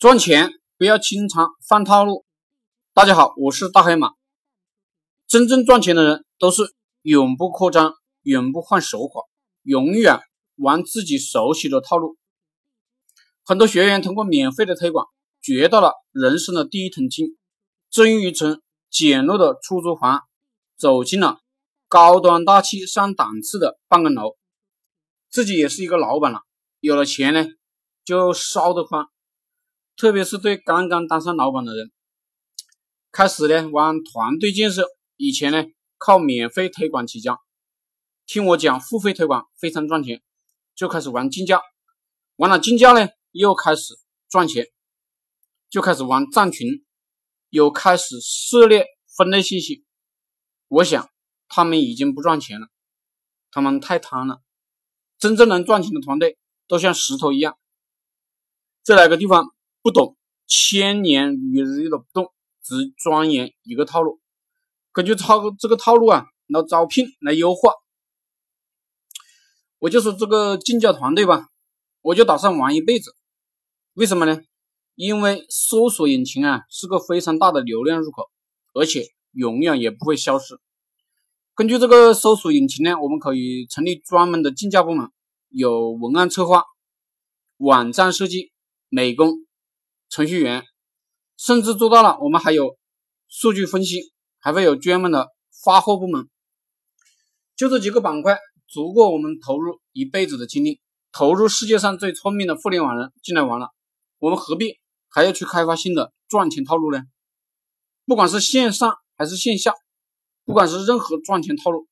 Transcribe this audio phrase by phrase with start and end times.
[0.00, 2.24] 赚钱不要经常犯套路。
[2.94, 4.12] 大家好，我是大黑马。
[5.28, 7.92] 真正赚钱的人都是永不扩张、
[8.22, 9.28] 永不换手法，
[9.62, 10.18] 永远
[10.56, 12.16] 玩自己熟悉的套路。
[13.44, 15.06] 很多学员通过免费的推广，
[15.42, 17.36] 掘到了人生的第一桶金，
[17.90, 20.22] 挣一层简陋的出租房，
[20.78, 21.40] 走进了
[21.88, 24.38] 高端大气上档次的办公楼。
[25.28, 26.40] 自己也是一个老板了，
[26.80, 27.44] 有了钱呢，
[28.02, 29.10] 就烧得慌。
[30.00, 31.92] 特别是对刚刚当上老板的人，
[33.12, 34.86] 开始呢玩团队建设，
[35.18, 35.62] 以前呢
[35.98, 37.38] 靠免费推广起家，
[38.24, 40.22] 听我讲付费推广非常赚钱，
[40.74, 41.60] 就开始玩竞价，
[42.36, 43.92] 玩了竞价呢又开始
[44.30, 44.68] 赚钱，
[45.68, 46.82] 就开始玩站群，
[47.50, 48.86] 又开始涉猎
[49.18, 49.84] 分类信息。
[50.68, 51.10] 我想
[51.46, 52.68] 他们已经不赚钱了，
[53.50, 54.40] 他们太贪了。
[55.18, 57.58] 真正能赚钱的团队都像石头一样，
[58.82, 59.54] 在哪个地方？
[59.82, 60.16] 不懂
[60.46, 62.32] 千年如一日的不动，
[62.62, 64.20] 只钻研一个套路，
[64.92, 67.72] 根据套这个套路啊来招聘来优化。
[69.78, 71.48] 我就说这个竞价团队吧，
[72.02, 73.14] 我就打算玩一辈子。
[73.94, 74.40] 为什么呢？
[74.96, 78.30] 因为搜索引擎啊是个非常大的流量入口，
[78.74, 80.60] 而且永远也不会消失。
[81.54, 85.10] 根据这个搜索引擎呢，我们可以成立专门的竞价部门，
[85.48, 86.64] 有文案策划、
[87.56, 88.52] 网站设计、
[88.90, 89.46] 美工。
[90.10, 90.64] 程序员，
[91.36, 92.76] 甚至做到了，我们还有
[93.28, 95.28] 数据分析，还会有专门的
[95.64, 96.28] 发货部门。
[97.56, 100.80] 就这几个板块，足够我们投入一辈子的精力，
[101.12, 103.68] 投入世界上最聪明的互联网人进来玩了。
[104.18, 107.02] 我们何必还要去开发新的赚钱套路呢？
[108.04, 109.72] 不管是线上还是线下，
[110.44, 111.86] 不管是任何赚钱套路，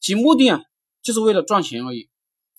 [0.00, 0.60] 其目的啊，
[1.00, 2.10] 就是为了赚钱而已。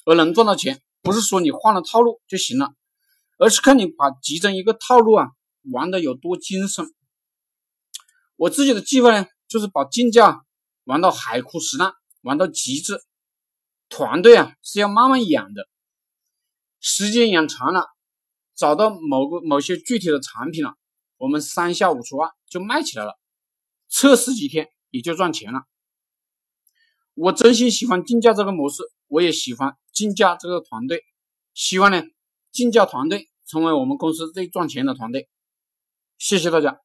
[0.05, 2.73] 而能赚到钱，不是说你换了套路就行了。
[3.39, 5.29] 而是看你把集成一个套路啊
[5.71, 6.85] 玩的有多精深。
[8.35, 10.45] 我自己的计划呢，就是把竞价
[10.83, 13.01] 玩到海枯石烂，玩到极致。
[13.87, 15.67] 团队啊是要慢慢养的，
[16.79, 17.87] 时间养长了，
[18.55, 20.75] 找到某个某些具体的产品了，
[21.17, 23.17] 我们三下五除二就卖起来了，
[23.87, 25.63] 测试几天也就赚钱了。
[27.13, 31.03] 我真心喜欢竞价这个模式，我也喜欢竞价这个团队，
[31.53, 32.03] 希望呢
[32.51, 33.28] 竞价团队。
[33.49, 35.27] 成为我们公司最赚钱的团队，
[36.19, 36.81] 谢谢大家。